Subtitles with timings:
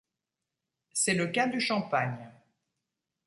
[0.93, 2.31] C'est le cas du Champagne.